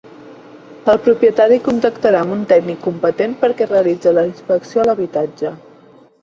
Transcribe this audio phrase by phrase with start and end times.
[0.93, 5.55] El propietari contactarà amb un tècnic competent perquè realitzi la inspecció a l'habitatge.